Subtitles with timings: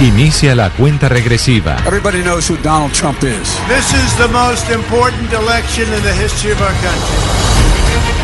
[0.00, 1.76] Inicia la cuenta regresiva.
[1.86, 3.56] Everybody knows who Donald Trump is.
[3.68, 7.44] This is the most important election in the history of our country.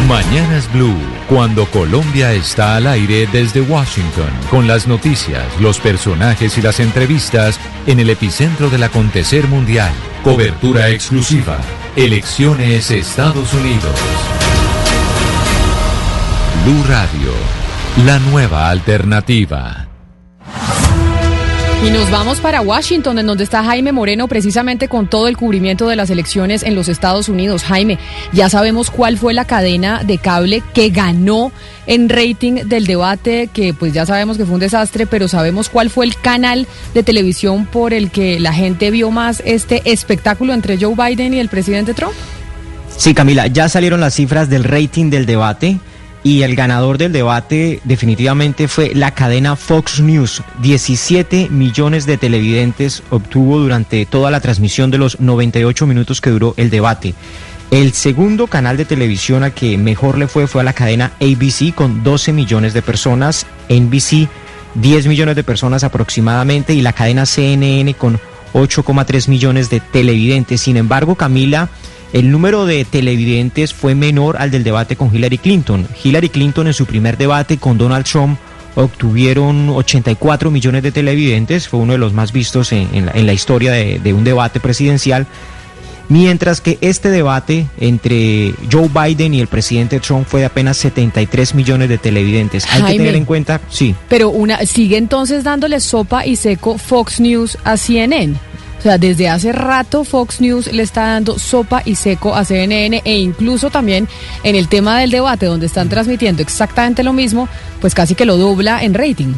[0.08, 0.98] Mañanas Blue,
[1.28, 7.60] cuando Colombia está al aire desde Washington, con las noticias, los personajes y las entrevistas
[7.86, 9.92] en el epicentro del acontecer mundial.
[10.24, 11.56] Cobertura exclusiva.
[11.94, 13.94] Elecciones Estados Unidos.
[16.64, 17.32] Blue Radio,
[18.04, 19.89] la nueva alternativa.
[21.82, 25.88] Y nos vamos para Washington, en donde está Jaime Moreno, precisamente con todo el cubrimiento
[25.88, 27.64] de las elecciones en los Estados Unidos.
[27.64, 27.98] Jaime,
[28.34, 31.52] ya sabemos cuál fue la cadena de cable que ganó
[31.86, 35.88] en rating del debate, que pues ya sabemos que fue un desastre, pero sabemos cuál
[35.88, 40.76] fue el canal de televisión por el que la gente vio más este espectáculo entre
[40.78, 42.12] Joe Biden y el presidente Trump.
[42.94, 45.78] Sí, Camila, ya salieron las cifras del rating del debate.
[46.22, 50.42] Y el ganador del debate definitivamente fue la cadena Fox News.
[50.60, 56.54] 17 millones de televidentes obtuvo durante toda la transmisión de los 98 minutos que duró
[56.58, 57.14] el debate.
[57.70, 61.74] El segundo canal de televisión a que mejor le fue fue a la cadena ABC
[61.74, 64.28] con 12 millones de personas, NBC
[64.74, 68.20] 10 millones de personas aproximadamente y la cadena CNN con
[68.52, 70.60] 8,3 millones de televidentes.
[70.60, 71.68] Sin embargo, Camila,
[72.12, 75.86] el número de televidentes fue menor al del debate con Hillary Clinton.
[76.02, 78.38] Hillary Clinton en su primer debate con Donald Trump
[78.74, 83.26] obtuvieron 84 millones de televidentes, fue uno de los más vistos en, en, la, en
[83.26, 85.26] la, historia de, de un debate presidencial.
[86.08, 91.54] Mientras que este debate entre Joe Biden y el presidente Trump fue de apenas 73
[91.54, 92.64] millones de televidentes.
[92.64, 93.94] Hay Jaime, que tener en cuenta, sí.
[94.08, 98.34] Pero una sigue entonces dándole sopa y seco Fox News a CNN.
[98.80, 103.02] O sea, desde hace rato Fox News le está dando sopa y seco a CNN
[103.04, 104.08] e incluso también
[104.42, 107.46] en el tema del debate donde están transmitiendo exactamente lo mismo,
[107.82, 109.34] pues casi que lo dobla en rating.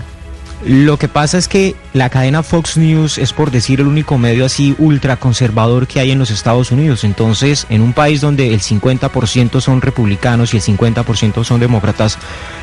[0.65, 4.47] Lo que pasa es que la cadena Fox News es por decir el único medio
[4.47, 7.05] así ultra conservador que hay en los Estados Unidos.
[7.05, 12.19] Entonces, en un país donde el 50% son republicanos y el 50% son demócratas,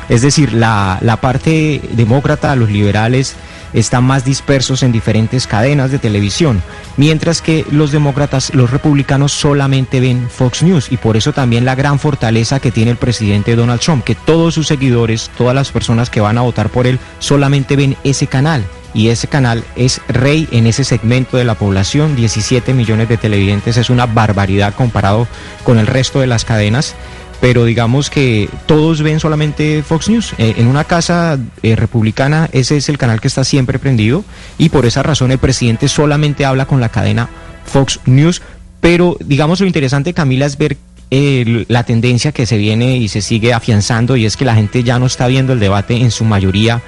[0.08, 3.36] es decir, la, la parte demócrata, los liberales,
[3.72, 6.60] están más dispersos en diferentes cadenas de televisión,
[6.96, 11.76] mientras que los demócratas, los republicanos solamente ven Fox News y por eso también la
[11.76, 16.10] gran fortaleza que tiene el presidente Donald Trump, que todos sus seguidores, todas las personas
[16.10, 18.64] que van a votar por él, solamente ven ese canal.
[18.94, 23.76] Y ese canal es rey en ese segmento de la población, 17 millones de televidentes,
[23.76, 25.28] es una barbaridad comparado
[25.64, 26.94] con el resto de las cadenas
[27.40, 30.34] pero digamos que todos ven solamente Fox News.
[30.38, 34.24] Eh, en una casa eh, republicana ese es el canal que está siempre prendido
[34.58, 37.28] y por esa razón el presidente solamente habla con la cadena
[37.64, 38.42] Fox News.
[38.80, 40.76] Pero digamos lo interesante, Camila, es ver
[41.10, 44.82] eh, la tendencia que se viene y se sigue afianzando y es que la gente
[44.84, 46.82] ya no está viendo el debate en su mayoría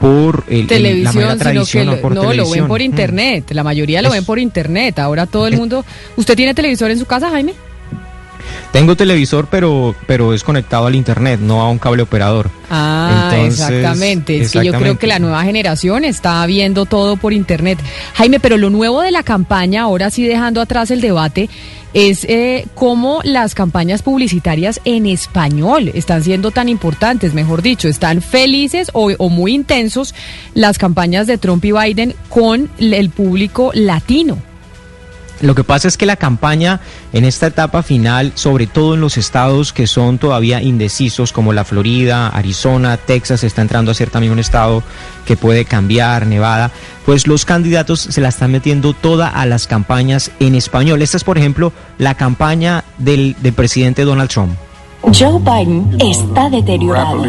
[0.00, 2.46] por el, televisión, la tradición sino que por no televisión.
[2.46, 3.50] lo ven por internet.
[3.50, 4.98] La mayoría lo Es- ven por internet.
[4.98, 5.84] Ahora todo el Es- mundo.
[6.16, 7.54] ¿Usted tiene televisor en su casa, Jaime?
[8.72, 12.50] Tengo televisor, pero, pero es conectado al internet, no a un cable operador.
[12.70, 14.40] Ah, Entonces, exactamente.
[14.42, 17.78] Es que yo creo que la nueva generación está viendo todo por internet.
[18.14, 21.48] Jaime, pero lo nuevo de la campaña, ahora sí dejando atrás el debate,
[21.94, 28.22] es eh, cómo las campañas publicitarias en español están siendo tan importantes, mejor dicho, están
[28.22, 30.14] felices o, o muy intensos
[30.54, 34.47] las campañas de Trump y Biden con el público latino.
[35.40, 36.80] Lo que pasa es que la campaña
[37.12, 41.64] en esta etapa final, sobre todo en los estados que son todavía indecisos, como la
[41.64, 44.82] Florida, Arizona, Texas, está entrando a ser también un estado
[45.26, 46.70] que puede cambiar, Nevada,
[47.06, 51.02] pues los candidatos se la están metiendo toda a las campañas en español.
[51.02, 54.54] Esta es, por ejemplo, la campaña del, del presidente Donald Trump.
[55.02, 57.22] Joe Biden está deteriorado.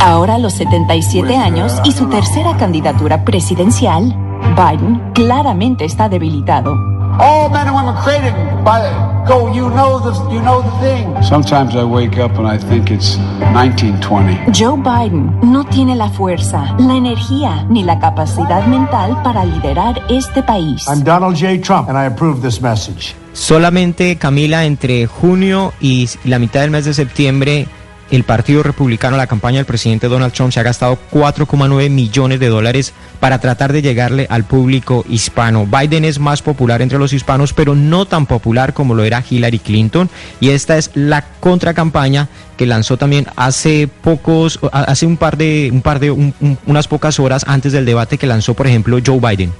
[0.00, 4.14] Ahora a los 77 años y su tercera candidatura presidencial,
[4.56, 6.72] Biden claramente está debilitado.
[7.20, 8.32] All men and women created
[8.64, 8.80] by
[9.26, 9.52] go.
[9.52, 11.20] You know the you know the thing.
[11.22, 13.18] sometimes I wake up and I think it's
[13.54, 14.52] 1920.
[14.52, 20.44] Joe Biden no tiene la fuerza, la energía ni la capacidad mental para liderar este
[20.44, 20.86] país.
[20.86, 21.58] I'm Donald J.
[21.60, 23.16] Trump, and I approve this message.
[23.32, 27.66] Solamente, Camila, entre junio y la mitad del mes de septiembre,
[28.10, 32.48] el Partido Republicano, la campaña del presidente Donald Trump, se ha gastado 4,9 millones de
[32.48, 35.66] dólares para tratar de llegarle al público hispano.
[35.66, 39.58] Biden es más popular entre los hispanos, pero no tan popular como lo era Hillary
[39.58, 40.08] Clinton.
[40.40, 45.82] Y esta es la contracampaña que lanzó también hace pocos, hace un par de, un
[45.82, 49.52] par de, unas pocas horas antes del debate que lanzó, por ejemplo, Joe Biden.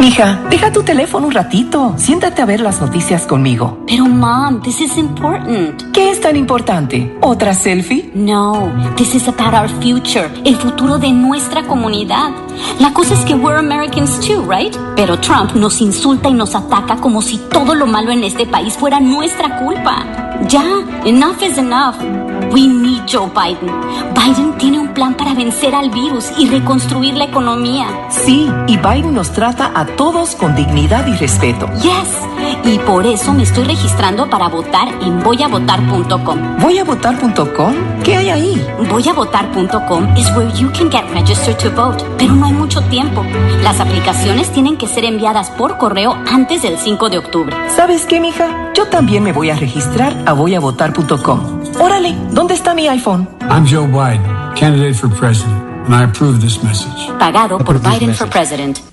[0.00, 1.92] Mija, deja tu teléfono un ratito.
[1.98, 3.84] Siéntate a ver las noticias conmigo.
[3.86, 5.92] Pero, mom, this is important.
[5.92, 7.18] ¿Qué es tan importante?
[7.20, 8.10] ¿Otra selfie?
[8.14, 12.30] No, this is about our future, el futuro de nuestra comunidad.
[12.78, 14.74] La cosa es que we're Americans too, right?
[14.96, 18.78] Pero Trump nos insulta y nos ataca como si todo lo malo en este país
[18.78, 20.06] fuera nuestra culpa.
[20.48, 20.64] Ya,
[21.04, 21.96] enough is enough.
[22.52, 23.70] We need Joe Biden.
[24.14, 27.86] Biden tiene un plan para vencer al virus y reconstruir la economía.
[28.10, 31.68] Sí, y Biden nos trata a todos con dignidad y respeto.
[31.80, 32.18] Yes,
[32.64, 36.56] y por eso me estoy registrando para votar en voyavotar.com.
[36.58, 37.74] ¿Voyavotar.com?
[38.02, 38.66] ¿Qué hay ahí?
[38.90, 43.24] Voyavotar.com is where you can get registered to vote, pero no hay mucho tiempo.
[43.62, 47.56] Las aplicaciones tienen que ser enviadas por correo antes del 5 de octubre.
[47.74, 48.72] ¿Sabes qué, mija?
[48.74, 51.59] Yo también me voy a registrar a voyavotar.com.
[51.78, 53.28] Órale, ¿dónde está mi iPhone?
[53.42, 54.22] I'm Joe Biden,
[54.56, 57.08] candidate for president, and I approve this message.
[57.18, 58.89] Pagado por Biden for President.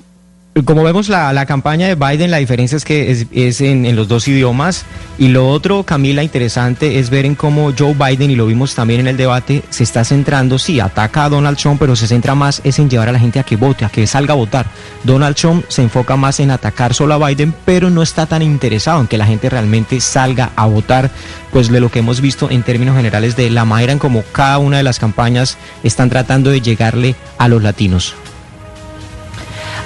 [0.65, 4.07] Como vemos la, la, campaña de Biden, la diferencia es que es, en, en, los
[4.07, 4.86] dos idiomas.
[5.18, 9.01] Y lo otro, Camila, interesante es ver en cómo Joe Biden, y lo vimos también
[9.01, 12.62] en el debate, se está centrando, sí, ataca a Donald Trump, pero se centra más
[12.63, 14.68] es en llevar a la gente a que vote, a que salga a votar.
[15.04, 19.01] Donald Trump se enfoca más en atacar solo a Biden, pero no está tan interesado
[19.01, 21.12] en que la gente realmente salga a votar,
[21.51, 24.57] pues de lo que hemos visto en términos generales de la manera en cómo cada
[24.59, 28.15] una de las campañas están tratando de llegarle a los latinos.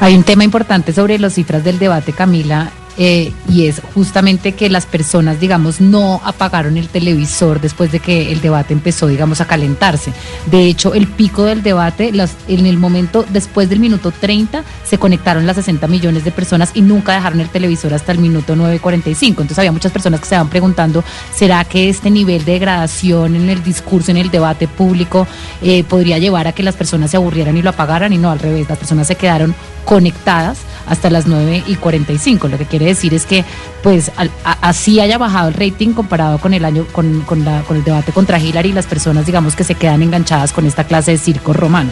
[0.02, 4.70] Hay un tema importante sobre las cifras del debate, Camila, eh, y es justamente que
[4.70, 9.46] las personas, digamos, no apagaron el televisor después de que el debate empezó, digamos, a
[9.46, 10.14] calentarse.
[10.50, 12.12] De hecho, el pico del debate,
[12.48, 16.82] en el momento después del minuto 30, se conectaron las 60 millones de personas y
[16.82, 19.28] nunca dejaron el televisor hasta el minuto 9.45.
[19.28, 21.04] Entonces había muchas personas que se estaban preguntando,
[21.34, 25.28] ¿será que este nivel de degradación en el discurso, en el debate público,
[25.62, 28.14] eh, podría llevar a que las personas se aburrieran y lo apagaran?
[28.14, 29.56] Y no, al revés, las personas se quedaron
[29.86, 32.48] conectadas hasta las 9 y 45.
[32.48, 33.46] Lo que quiere decir es que,
[33.84, 37.62] pues, al, a, así haya bajado el rating comparado con el año, con, con, la,
[37.62, 40.84] con el debate contra Hillary y las personas, digamos, que se quedan enganchadas con esta
[40.86, 41.92] clase de circo romano.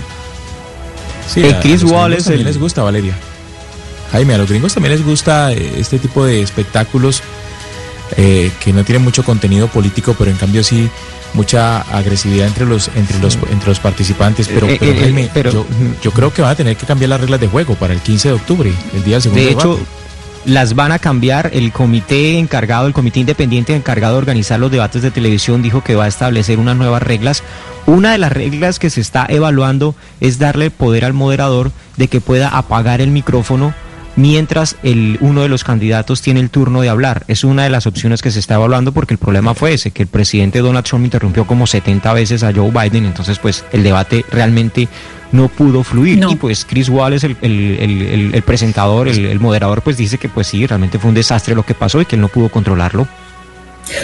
[1.27, 2.47] Sí, a, Chris a los Wallace también el...
[2.47, 3.15] les gusta, Valeria.
[4.11, 7.21] Jaime, a los gringos también les gusta este tipo de espectáculos
[8.17, 10.89] eh, que no tienen mucho contenido político, pero en cambio sí
[11.33, 15.29] mucha agresividad entre los entre los entre los participantes pero, Eh, pero, eh, Jaime, eh,
[15.33, 15.65] pero- yo,
[16.01, 18.29] yo creo que van a tener que cambiar las reglas de juego para el 15
[18.29, 19.85] de octubre el día del segundo De hecho, debate.
[20.45, 21.51] las van a cambiar.
[21.53, 25.95] El comité encargado, el comité independiente encargado de organizar los debates de televisión dijo que
[25.95, 27.43] va a establecer unas nuevas reglas.
[27.85, 32.21] Una de las reglas que se está evaluando es darle poder al moderador de que
[32.21, 33.73] pueda apagar el micrófono
[34.19, 37.23] mientras el, uno de los candidatos tiene el turno de hablar.
[37.27, 40.03] Es una de las opciones que se está evaluando porque el problema fue ese, que
[40.03, 44.25] el presidente Donald Trump interrumpió como 70 veces a Joe Biden, entonces pues el debate
[44.29, 44.89] realmente
[45.31, 46.17] no pudo fluir.
[46.19, 46.31] No.
[46.31, 50.17] Y pues Chris Wallace, el, el- el- el- el presentador, el, el moderador, pues dice
[50.17, 52.49] que pues sí, realmente fue un desastre lo que pasó y que él no pudo
[52.49, 53.07] controlarlo.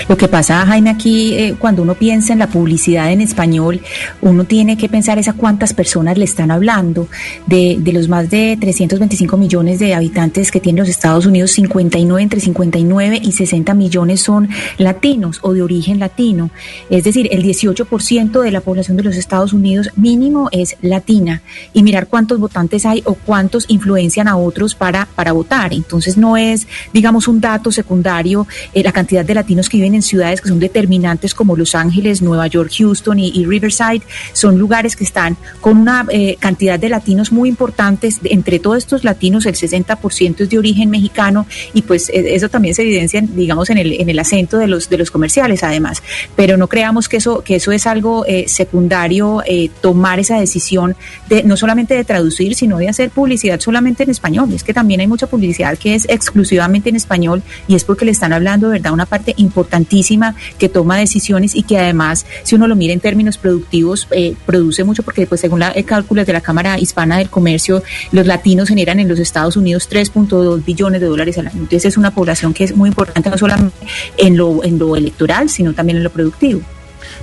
[0.08, 3.82] Lo que pasa, Jaime, aquí eh, cuando uno piensa en la publicidad en español,
[4.22, 7.08] uno tiene que pensar es a cuántas personas le están hablando.
[7.46, 12.22] De, de los más de 325 millones de habitantes que tienen los Estados Unidos, 59,
[12.22, 16.50] entre 59 y 60 millones son latinos o de origen latino.
[16.90, 21.42] Es decir, el 18% de la población de los Estados Unidos mínimo es latina.
[21.74, 25.74] Y mirar cuántos votantes hay o cuántos influencian a otros para, para votar.
[25.74, 30.02] Entonces no es, digamos, un dato secundario eh, la cantidad de latinos que viven en
[30.02, 34.02] ciudades que son determinantes como Los Ángeles, Nueva York, Houston y, y Riverside,
[34.34, 38.20] son lugares que están con una eh, cantidad de latinos muy importantes.
[38.24, 42.76] Entre todos estos latinos, el 60% es de origen mexicano y pues eh, eso también
[42.76, 46.02] se evidencia, digamos, en el, en el acento de los, de los comerciales además.
[46.36, 50.96] Pero no creamos que eso, que eso es algo eh, secundario, eh, tomar esa decisión
[51.30, 54.52] de no solamente de traducir, sino de hacer publicidad solamente en español.
[54.54, 58.12] Es que también hay mucha publicidad que es exclusivamente en español y es porque le
[58.12, 58.94] están hablando, ¿verdad?
[58.94, 59.34] Una parte
[59.66, 64.36] importantísima que toma decisiones y que además, si uno lo mira en términos productivos, eh,
[64.46, 68.26] produce mucho porque pues según la, el cálculos de la Cámara Hispana del Comercio, los
[68.28, 71.62] latinos generan en los Estados Unidos 3.2 billones de dólares al año.
[71.62, 73.76] Entonces es una población que es muy importante no solamente
[74.18, 76.62] en lo, en lo electoral, sino también en lo productivo.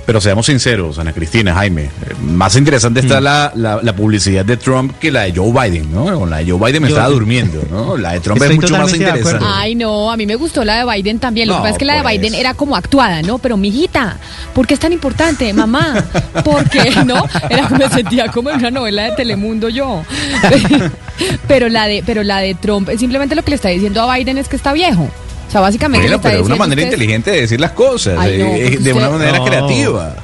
[0.05, 1.89] Pero seamos sinceros, Ana Cristina, Jaime, eh,
[2.21, 3.23] más interesante está Mm.
[3.23, 6.05] la, la- la publicidad de Trump que la de Joe Biden, ¿no?
[6.19, 7.95] Con la de Joe Biden me Yo- estaba durmiendo, ¿no?
[8.03, 9.45] La de Trump es mucho más interesante.
[9.47, 11.47] Ay, no, a mí me gustó la de Biden también.
[11.47, 12.19] Lo que pasa es que la de pues.
[12.19, 13.37] Biden era como actuada, ¿no?
[13.37, 14.17] Pero, mijita,
[14.53, 16.03] ¿por qué es tan importante, mamá?
[16.43, 17.23] Porque, ¿no?
[17.49, 20.03] Era, me sentía como en una novela de Telemundo yo.
[21.47, 24.15] Pero la de, pero la de Trump, es simplemente lo que le está diciendo a
[24.17, 25.09] Biden es que está viejo.
[25.47, 28.37] O sea, básicamente Bueno, pero de una manera usted- inteligente de decir las cosas, Ay,
[28.39, 29.45] no, eh, porque de una manera No.
[29.45, 30.15] creativa.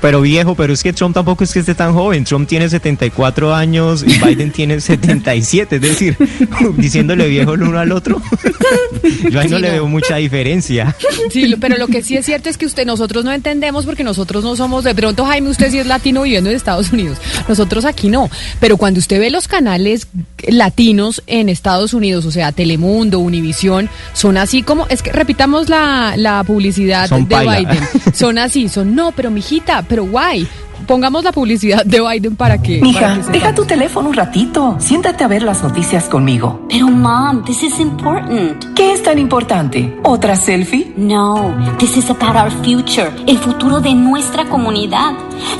[0.00, 2.24] Pero viejo, pero es que Trump tampoco es que esté tan joven.
[2.24, 5.76] Trump tiene 74 años y Biden tiene 77.
[5.76, 6.16] Es decir,
[6.76, 8.20] diciéndole viejo el uno al otro.
[9.30, 9.74] Yo ahí no Sí, le no.
[9.74, 10.94] veo mucha diferencia.
[11.30, 14.44] Sí, pero lo que sí es cierto es que usted, nosotros no entendemos porque nosotros
[14.44, 18.08] no somos, de pronto Jaime, usted sí es latino viviendo en Estados Unidos, nosotros aquí
[18.08, 20.08] no, pero cuando usted ve los canales
[20.48, 26.14] latinos en Estados Unidos, o sea, Telemundo, Univisión, son así como, es que repitamos la,
[26.16, 27.58] la publicidad Son de paila.
[27.58, 30.46] Biden, son así, son, no, pero mijita, pero guay,
[30.86, 32.78] pongamos la publicidad de Biden para que...
[32.78, 34.76] para Mija, que deja tu teléfono un ratito.
[34.78, 36.66] Siéntate a ver las noticias conmigo.
[36.68, 38.74] Pero mom, this is important.
[38.74, 39.98] ¿Qué es tan importante?
[40.04, 40.92] ¿Otra selfie?
[40.96, 45.12] No, this is about our future, el futuro de nuestra comunidad.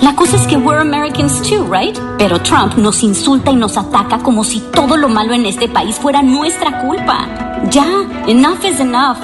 [0.03, 1.99] La cosa es que we're Americans too, right?
[2.19, 5.97] Pero Trump nos insulta y nos ataca como si todo lo malo en este país
[5.97, 7.27] fuera nuestra culpa.
[7.71, 7.87] Ya,
[8.27, 9.19] enough is enough.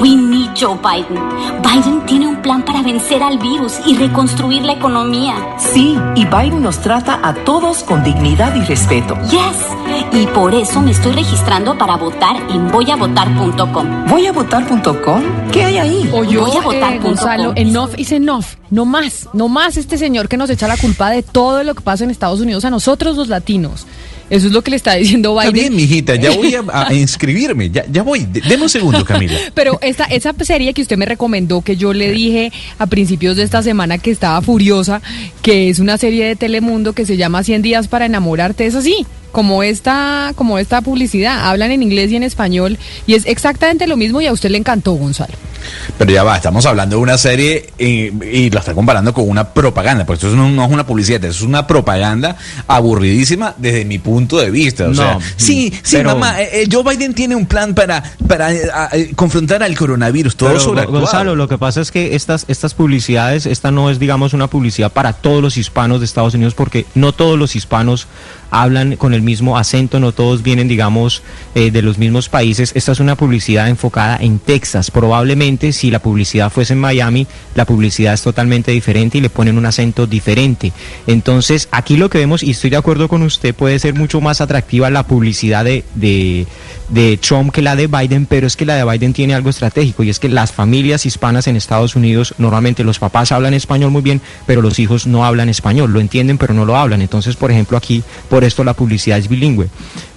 [0.00, 1.22] We need Joe Biden.
[1.62, 5.34] Biden tiene un plan para vencer al virus y reconstruir la economía.
[5.58, 9.16] Sí, y Biden nos trata a todos con dignidad y respeto.
[9.30, 9.66] Yes,
[10.12, 14.06] y por eso me estoy registrando para votar en voyavotar.com.
[14.08, 15.22] ¿Voyavotar.com?
[15.52, 16.10] ¿Qué hay ahí?
[16.12, 17.56] O yo, Voy a votar eh, Gonzalo, com.
[17.56, 18.44] enough is enough.
[18.70, 21.80] No más, no más este señor que nos echa la culpa de todo lo que
[21.82, 23.86] pasa en Estados Unidos a nosotros los latinos.
[24.34, 25.70] Eso es lo que le está diciendo Está Biden.
[25.70, 28.26] bien, mijita, ya voy a, a inscribirme, ya, ya voy.
[28.48, 29.34] Deme un segundo, Camila.
[29.54, 33.44] Pero esta, esa serie que usted me recomendó, que yo le dije a principios de
[33.44, 35.00] esta semana que estaba furiosa,
[35.40, 39.06] que es una serie de Telemundo que se llama 100 días para enamorarte, es así,
[39.34, 41.50] como esta, como esta publicidad.
[41.50, 44.56] Hablan en inglés y en español y es exactamente lo mismo y a usted le
[44.58, 45.34] encantó, Gonzalo.
[45.98, 50.04] Pero ya va, estamos hablando de una serie y lo está comparando con una propaganda,
[50.04, 52.36] porque esto no, no es una publicidad, es una propaganda
[52.68, 54.84] aburridísima desde mi punto de vista.
[54.84, 58.02] O No, sea, sí, sí, pero- mamá, eh, eh, Joe Biden tiene un plan para,
[58.28, 62.44] para eh, eh, confrontar al coronavirus, todo sobre Gonzalo, lo que pasa es que estas,
[62.48, 66.52] estas publicidades, esta no es, digamos, una publicidad para todos los hispanos de Estados Unidos,
[66.54, 68.06] porque no todos los hispanos
[68.54, 71.22] hablan con el mismo acento, no todos vienen, digamos,
[71.56, 72.70] eh, de los mismos países.
[72.74, 74.92] Esta es una publicidad enfocada en Texas.
[74.92, 79.58] Probablemente si la publicidad fuese en Miami, la publicidad es totalmente diferente y le ponen
[79.58, 80.72] un acento diferente.
[81.08, 84.40] Entonces, aquí lo que vemos, y estoy de acuerdo con usted, puede ser mucho más
[84.40, 86.46] atractiva la publicidad de, de,
[86.90, 90.04] de Trump que la de Biden, pero es que la de Biden tiene algo estratégico
[90.04, 94.02] y es que las familias hispanas en Estados Unidos, normalmente los papás hablan español muy
[94.02, 97.02] bien, pero los hijos no hablan español, lo entienden pero no lo hablan.
[97.02, 99.66] Entonces, por ejemplo, aquí, por esto la publicidad es bilingüe.
[99.66, 99.68] O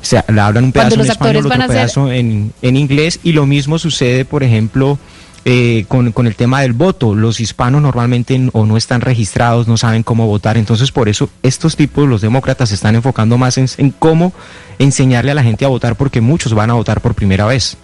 [0.02, 3.46] sea, la hablan un pedazo en español, otro hacer- pedazo en, en inglés y lo
[3.46, 4.98] mismo sucede, por ejemplo,
[5.46, 7.16] eh, con, con el tema del voto.
[7.16, 10.58] Los hispanos normalmente o no están registrados, no saben cómo votar.
[10.58, 14.34] Entonces, por eso estos tipos, los demócratas, se están enfocando más en, en cómo
[14.80, 17.78] enseñarle a la gente a votar porque muchos van a votar por primera vez.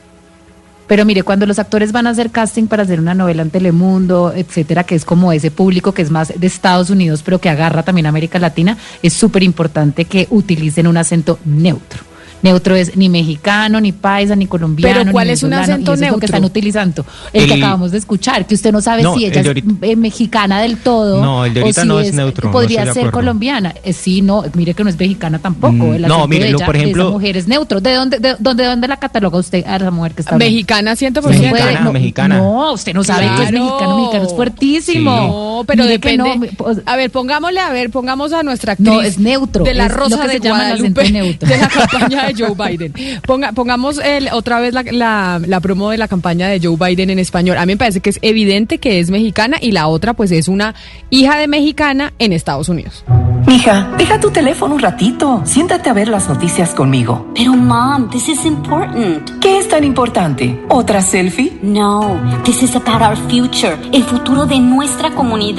[0.87, 4.33] Pero mire, cuando los actores van a hacer casting para hacer una novela en Telemundo,
[4.35, 7.83] etcétera, que es como ese público que es más de Estados Unidos, pero que agarra
[7.83, 12.12] también América Latina, es súper importante que utilicen un acento neutro.
[12.43, 14.99] Neutro es ni mexicano, ni paisa, ni colombiano.
[14.99, 16.25] Pero ¿cuál ni es un acento eso es lo que neutro?
[16.25, 17.05] están utilizando.
[17.31, 19.95] El, que acabamos de escuchar, que usted no sabe No, si el ella es eh,
[19.95, 21.21] mexicana del todo.
[21.23, 23.73] No, el de o ahorita si no es neutro, Podría ser colombiana.
[23.83, 25.73] Eh, sí, no, mire que no es mexicana tampoco.
[25.73, 27.81] Mm, El no, mire, de lo- ella, por de esa ejemplo- mujer es neutro.
[27.81, 30.51] ¿De dónde, de, dónde, de dónde la cataloga usted a la mujer que está hablando?
[30.53, 31.13] Mexicana 100%.
[31.13, 32.37] No puede- Mexicana, no, mexicana.
[32.37, 35.52] No, usted no sabe que es mexicano, mexicano es fuertísimo.
[35.63, 36.47] No, pero Mire que depende.
[36.47, 38.87] no, pues, a ver, pongámosle, a ver, pongamos a nuestra actriz.
[38.87, 42.93] No, es neutro, De la Rosa de Guadalupe, de la campaña de Joe Biden.
[43.25, 47.09] Ponga, pongamos el, otra vez la, la, la promo de la campaña de Joe Biden
[47.09, 47.57] en español.
[47.57, 50.47] A mí me parece que es evidente que es mexicana y la otra pues es
[50.47, 50.75] una
[51.09, 53.03] hija de mexicana en Estados Unidos.
[53.45, 55.41] Mija, deja tu teléfono un ratito.
[55.45, 57.27] Siéntate a ver las noticias conmigo.
[57.35, 59.29] Pero mom, this is important.
[59.41, 60.59] ¿Qué es tan importante?
[60.69, 61.51] ¿Otra selfie?
[61.61, 65.52] No, this is about our future, el futuro de nuestra comunidad.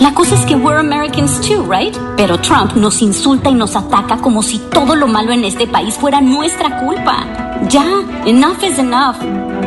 [0.00, 1.96] La cosa es que we're Americans too, right?
[2.16, 5.94] Pero Trump nos insulta y nos ataca como si todo lo malo en este país
[5.94, 7.24] fuera nuestra culpa.
[7.68, 7.84] Ya,
[8.26, 9.16] enough is enough.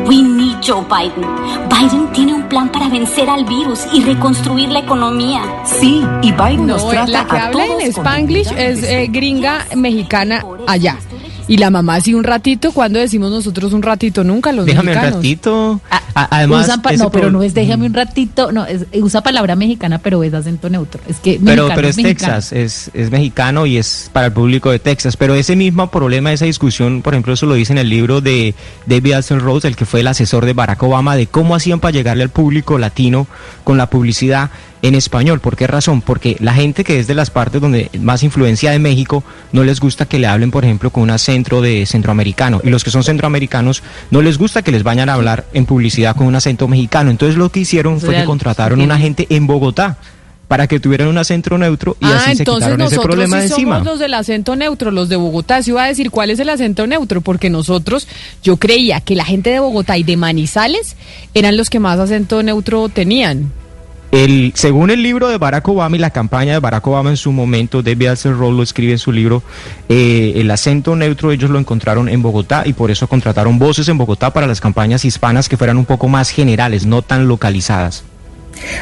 [0.06, 1.26] We need Joe Biden.
[1.68, 5.42] Biden tiene un plan para vencer al virus y reconstruir la economía.
[5.64, 9.08] Sí, y Biden nos No, trata la que a habla todos en Spanglish es eh,
[9.10, 10.96] gringa mexicana allá.
[11.50, 14.22] Y la mamá sí un ratito, cuando decimos nosotros un ratito?
[14.22, 15.16] Nunca los Déjame mexicanos.
[15.16, 15.80] un ratito.
[16.14, 19.20] Ah, además, usan pa- ese no, pero no es déjame un ratito, no, es- usa
[19.20, 21.00] palabra mexicana, pero es acento neutro.
[21.08, 21.96] Es que Pero, mexicano pero es.
[21.96, 25.16] Texas, es, es mexicano y es para el público de Texas.
[25.16, 28.54] Pero ese mismo problema, esa discusión, por ejemplo, eso lo dice en el libro de
[28.86, 32.22] David Axelrod, el que fue el asesor de Barack Obama, de cómo hacían para llegarle
[32.22, 33.26] al público latino
[33.64, 34.50] con la publicidad
[34.82, 35.40] en español.
[35.40, 36.00] ¿Por qué razón?
[36.00, 39.80] Porque la gente que es de las partes donde más influencia de México no les
[39.80, 42.60] gusta que le hablen, por ejemplo, con un acento de centroamericano.
[42.64, 46.16] Y los que son centroamericanos no les gusta que les vayan a hablar en publicidad
[46.16, 47.10] con un acento mexicano.
[47.10, 49.98] Entonces lo que hicieron fue que contrataron una gente en Bogotá
[50.50, 53.36] para que tuvieran un acento neutro y ah, así se entonces quitaron ese nosotros problema
[53.36, 53.76] sí de encima.
[53.76, 55.62] somos los del acento neutro, los de Bogotá.
[55.62, 58.08] Se iba a decir cuál es el acento neutro, porque nosotros,
[58.42, 60.96] yo creía que la gente de Bogotá y de Manizales
[61.34, 63.52] eran los que más acento neutro tenían.
[64.12, 67.30] El, según el libro de Barack Obama y la campaña de Barack Obama en su
[67.30, 69.42] momento, David Axelrod lo escribe en su libro,
[69.88, 73.98] eh, el acento neutro ellos lo encontraron en Bogotá y por eso contrataron voces en
[73.98, 78.04] Bogotá para las campañas hispanas que fueran un poco más generales, no tan localizadas.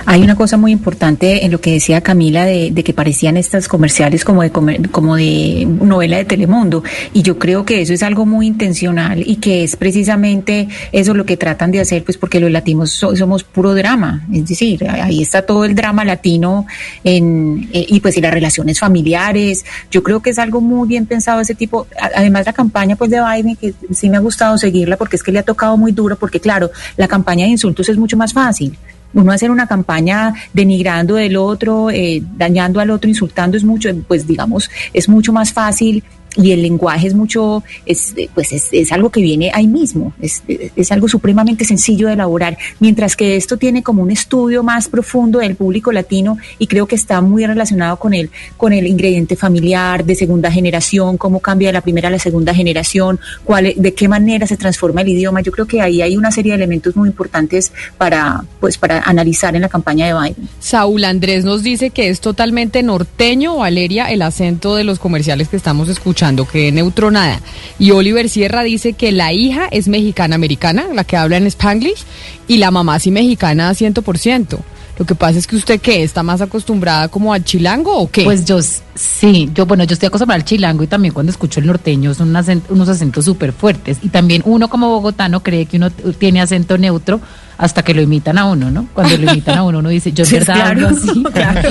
[0.06, 3.68] Hay una cosa muy importante en lo que decía Camila de, de que parecían estas
[3.68, 6.82] comerciales como de, comer- como de novela de Telemundo
[7.14, 11.24] y yo creo que eso es algo muy intencional y que es precisamente eso lo
[11.26, 15.22] que tratan de hacer pues porque los latinos so- somos puro drama, es decir, ahí
[15.22, 16.66] está todo el drama latino
[17.04, 21.06] en, eh, y pues y las relaciones familiares, yo creo que es algo muy bien
[21.06, 24.96] pensado ese tipo, además la campaña pues de Biden que sí me ha gustado seguirla
[24.96, 27.96] porque es que le ha tocado muy duro porque claro, la campaña de insultos es
[27.96, 28.76] mucho más fácil
[29.14, 34.26] uno hacer una campaña denigrando del otro, eh, dañando al otro, insultando es mucho, pues
[34.26, 36.02] digamos, es mucho más fácil
[36.36, 40.12] y el lenguaje es mucho, es, eh, pues es, es algo que viene ahí mismo,
[40.20, 40.42] es,
[40.76, 45.40] es algo supremamente sencillo de elaborar, mientras que esto tiene como un estudio más profundo
[45.40, 50.04] del público latino y creo que está muy relacionado con el, con el ingrediente familiar
[50.04, 53.94] de segunda generación, cómo cambia de la primera a la segunda generación, cuál, e- de
[53.94, 55.40] qué manera se transforma el idioma.
[55.40, 59.56] Yo creo que ahí hay una serie de elementos muy importantes para, pues, para analizar
[59.56, 60.48] en la campaña de Biden.
[60.60, 65.56] Saúl Andrés nos dice que es totalmente norteño, Valeria, el acento de los comerciales que
[65.56, 67.40] estamos escuchando, que neutro nada.
[67.78, 72.04] Y Oliver Sierra dice que la hija es mexicana-americana, la que habla en Spanglish,
[72.46, 74.58] y la mamá sí mexicana 100%.
[74.98, 76.02] Lo que pasa es que usted, ¿qué?
[76.02, 78.24] ¿Está más acostumbrada como al chilango o qué?
[78.24, 81.66] Pues yo sí, yo bueno, yo estoy acostumbrada al chilango y también cuando escucho el
[81.66, 82.34] norteño son
[82.68, 83.98] unos acentos súper fuertes.
[84.02, 87.20] Y también uno como bogotano cree que uno tiene acento neutro
[87.58, 88.86] hasta que lo imitan a uno, ¿no?
[88.94, 91.22] Cuando lo imitan a uno, uno dice, yo en Sí, verdad claro, hablo así.
[91.32, 91.70] claro.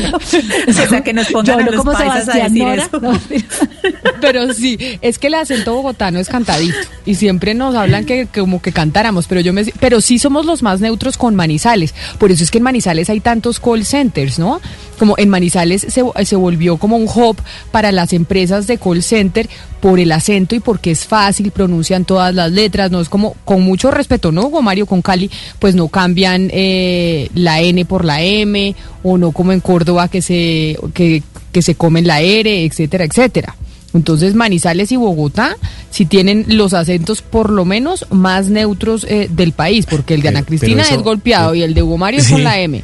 [0.67, 2.83] O sea, que nos pongan Yo a los como paisas a decir Nora.
[2.83, 2.99] eso.
[2.99, 3.19] No,
[4.21, 8.61] Pero sí, es que el acento bogotano es cantadito y siempre nos hablan que como
[8.61, 11.93] que cantáramos, pero yo me pero sí somos los más neutros con Manizales.
[12.17, 14.59] Por eso es que en Manizales hay tantos call centers, ¿no?
[14.97, 17.37] Como en Manizales se, se volvió como un hub
[17.71, 19.47] para las empresas de call center
[19.79, 23.61] por el acento y porque es fácil, pronuncian todas las letras, no es como con
[23.61, 24.47] mucho respeto, ¿no?
[24.47, 25.29] Hugo Mario con Cali,
[25.59, 30.21] pues no cambian eh, la N por la M o no como en Córdoba que
[30.23, 33.55] se que, que se comen la R, etcétera, etcétera.
[33.93, 35.55] Entonces Manizales y Bogotá
[35.91, 40.29] si tienen los acentos por lo menos más neutros eh, del país, porque el de
[40.29, 42.33] Ana Pero- Cristina eso- es golpeado y el de Hugo Mario es Sí.
[42.33, 42.83] con la M.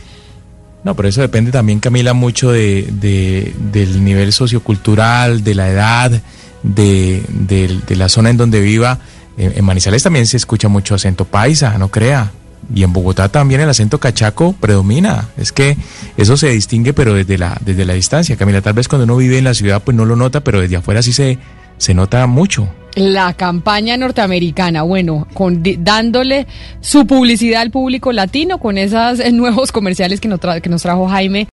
[0.83, 6.21] No, pero eso depende también, Camila, mucho de, de- del nivel sociocultural, de la edad,
[6.63, 8.99] de, de- la zona en donde viva.
[9.37, 12.31] En, en Manizales también se escucha mucho acento paisa, no crea.
[12.73, 15.29] Y en Bogotá también el acento cachaco predomina.
[15.37, 15.77] Es que
[16.17, 18.35] eso se distingue, pero desde la, desde la distancia.
[18.37, 20.77] Camila, tal vez cuando uno vive en la ciudad, pues no lo nota, pero desde
[20.77, 21.39] afuera sí se,
[21.77, 22.69] se nota mucho.
[22.95, 26.45] La campaña norteamericana, bueno, con, dándole
[26.79, 31.07] su publicidad al público latino con esos nuevos comerciales que nos, tra- que nos trajo
[31.07, 31.47] Jaime.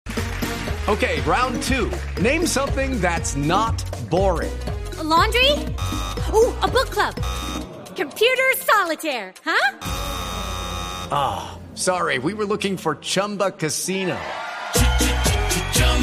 [0.86, 1.88] Okay, round two.
[2.20, 4.50] Name something that's not boring.
[5.02, 5.52] laundry?
[6.34, 7.14] Ooh, a book club.
[7.96, 9.78] Computer solitaire, huh?
[11.12, 14.16] Ah, sorry, we were looking for Chumba Casino.